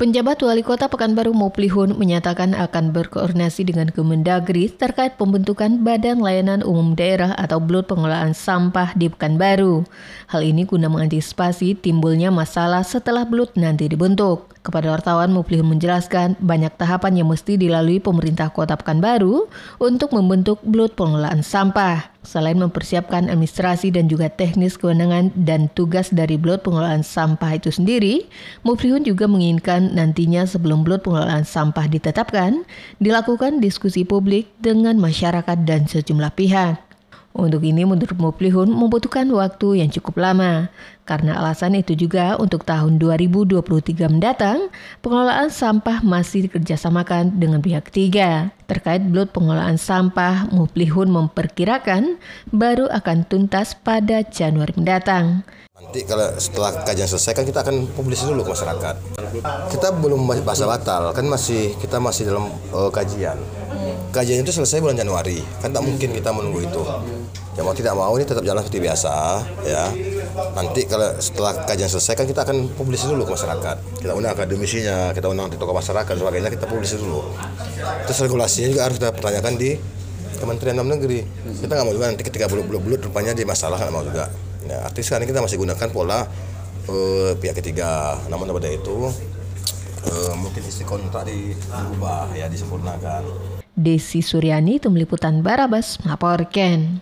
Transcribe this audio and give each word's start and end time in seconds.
Penjabat 0.00 0.40
Wali 0.40 0.64
Kota 0.64 0.88
Pekanbaru 0.88 1.36
Muplihun 1.36 1.92
menyatakan 1.92 2.56
akan 2.56 2.88
berkoordinasi 2.88 3.68
dengan 3.68 3.92
Kemendagri 3.92 4.72
terkait 4.72 5.20
pembentukan 5.20 5.84
Badan 5.84 6.24
Layanan 6.24 6.64
Umum 6.64 6.96
Daerah 6.96 7.36
atau 7.36 7.60
BLUT 7.60 7.84
Pengelolaan 7.84 8.32
Sampah 8.32 8.96
di 8.96 9.12
Pekanbaru. 9.12 9.84
Hal 10.32 10.40
ini 10.40 10.64
guna 10.64 10.88
mengantisipasi 10.88 11.84
timbulnya 11.84 12.32
masalah 12.32 12.80
setelah 12.80 13.28
BLUT 13.28 13.60
nanti 13.60 13.92
dibentuk. 13.92 14.56
Kepada 14.64 14.88
wartawan, 14.88 15.36
Muplihun 15.36 15.68
menjelaskan 15.68 16.40
banyak 16.40 16.72
tahapan 16.80 17.20
yang 17.20 17.28
mesti 17.28 17.60
dilalui 17.60 18.00
pemerintah 18.00 18.48
Kota 18.48 18.80
Pekanbaru 18.80 19.52
untuk 19.76 20.16
membentuk 20.16 20.64
BLUT 20.64 20.96
Pengelolaan 20.96 21.44
Sampah. 21.44 22.09
Selain 22.20 22.58
mempersiapkan 22.60 23.32
administrasi 23.32 23.96
dan 23.96 24.04
juga 24.04 24.28
teknis 24.28 24.76
kewenangan 24.76 25.32
dan 25.32 25.72
tugas 25.72 26.12
dari 26.12 26.36
Blot 26.36 26.60
pengelolaan 26.60 27.00
sampah 27.00 27.56
itu 27.56 27.72
sendiri, 27.72 28.28
Muflihun 28.60 29.08
juga 29.08 29.24
menginginkan 29.24 29.96
nantinya 29.96 30.44
sebelum 30.44 30.84
Blot 30.84 31.00
pengelolaan 31.00 31.48
sampah 31.48 31.88
ditetapkan, 31.88 32.68
dilakukan 33.00 33.64
diskusi 33.64 34.04
publik 34.04 34.52
dengan 34.60 35.00
masyarakat 35.00 35.64
dan 35.64 35.88
sejumlah 35.88 36.36
pihak. 36.36 36.89
Untuk 37.30 37.62
ini 37.62 37.86
menurut 37.86 38.10
Muplihun 38.18 38.74
membutuhkan 38.74 39.30
waktu 39.30 39.78
yang 39.78 39.90
cukup 39.94 40.18
lama. 40.18 40.66
Karena 41.06 41.38
alasan 41.38 41.78
itu 41.78 41.94
juga 41.94 42.34
untuk 42.38 42.66
tahun 42.66 42.98
2023 42.98 44.10
mendatang, 44.10 44.70
pengelolaan 45.02 45.50
sampah 45.50 46.02
masih 46.02 46.50
dikerjasamakan 46.50 47.38
dengan 47.38 47.62
pihak 47.62 47.86
ketiga. 47.86 48.50
Terkait 48.66 49.02
blot 49.06 49.30
pengelolaan 49.30 49.78
sampah, 49.78 50.50
Muplihun 50.50 51.10
memperkirakan 51.10 52.18
baru 52.50 52.90
akan 52.90 53.26
tuntas 53.26 53.78
pada 53.78 54.26
Januari 54.26 54.74
mendatang. 54.74 55.46
Nanti 55.80 56.04
kalau 56.04 56.28
setelah 56.36 56.82
kajian 56.82 57.08
selesai 57.08 57.32
kan 57.32 57.46
kita 57.46 57.62
akan 57.62 57.88
publis 57.94 58.26
dulu 58.26 58.42
ke 58.42 58.50
masyarakat. 58.52 58.94
Kita 59.70 59.88
belum 59.96 60.26
bahasa 60.42 60.66
batal, 60.66 61.14
kan 61.14 61.24
masih 61.26 61.78
kita 61.78 61.96
masih 62.02 62.26
dalam 62.28 62.52
uh, 62.74 62.90
kajian 62.92 63.38
kajian 64.10 64.40
itu 64.40 64.50
selesai 64.50 64.80
bulan 64.80 64.96
Januari. 64.96 65.38
Kan 65.60 65.70
tak 65.70 65.84
mungkin 65.84 66.10
kita 66.16 66.32
menunggu 66.32 66.64
itu. 66.64 66.82
Ya 67.58 67.66
mau 67.66 67.74
tidak 67.74 67.92
mau 67.98 68.14
ini 68.16 68.24
tetap 68.24 68.40
jalan 68.46 68.62
seperti 68.62 68.80
biasa 68.80 69.12
ya. 69.66 69.84
Nanti 70.56 70.86
kalau 70.88 71.12
setelah 71.20 71.52
kajian 71.66 71.90
selesai 71.90 72.14
kan 72.16 72.26
kita 72.26 72.40
akan 72.46 72.72
publis 72.72 73.04
dulu 73.04 73.26
ke 73.26 73.32
masyarakat. 73.36 73.76
Kita 74.00 74.12
undang 74.16 74.32
akademisinya 74.32 75.12
kita 75.12 75.26
undang 75.28 75.52
tokoh 75.52 75.74
masyarakat 75.76 76.08
dan 76.08 76.18
sebagainya 76.18 76.50
kita 76.50 76.66
publis 76.70 76.96
dulu. 76.96 77.20
Terus 78.08 78.18
regulasinya 78.24 78.68
juga 78.72 78.82
harus 78.88 78.96
kita 78.96 79.10
pertanyakan 79.12 79.54
di 79.60 79.76
Kementerian 80.40 80.80
Dalam 80.80 80.88
Negeri. 80.88 81.20
Kita 81.60 81.72
nggak 81.76 81.84
mau 81.84 81.94
juga 81.94 82.06
nanti 82.08 82.24
ketika 82.24 82.48
belum 82.48 82.66
rupanya 82.80 83.36
di 83.36 83.44
masalah 83.44 83.76
nggak 83.76 83.92
mau 83.92 84.04
juga. 84.06 84.32
Ya 84.64 84.86
artinya 84.86 85.06
sekarang 85.06 85.26
kita 85.28 85.40
masih 85.44 85.56
gunakan 85.60 85.88
pola 85.92 86.24
uh, 86.88 87.32
pihak 87.36 87.60
ketiga. 87.60 88.16
Namun 88.32 88.48
pada 88.56 88.70
itu 88.70 89.12
uh, 90.08 90.34
mungkin 90.40 90.62
isi 90.64 90.82
kontrak 90.86 91.28
diubah 91.28 92.32
ya 92.32 92.48
disempurnakan 92.48 93.24
Desi 93.80 94.20
Suryani, 94.20 94.76
Tim 94.76 94.92
Liputan 94.92 95.40
Barabas, 95.40 95.96
melaporkan. 96.04 96.98